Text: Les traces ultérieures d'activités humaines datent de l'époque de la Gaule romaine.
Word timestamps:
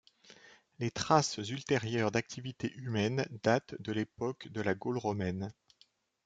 Les 0.79 0.89
traces 0.89 1.37
ultérieures 1.37 2.09
d'activités 2.09 2.73
humaines 2.75 3.23
datent 3.43 3.79
de 3.79 3.91
l'époque 3.91 4.47
de 4.47 4.59
la 4.59 4.73
Gaule 4.73 4.97
romaine. 4.97 5.53